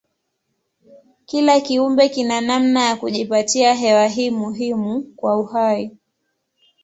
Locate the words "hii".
4.07-4.29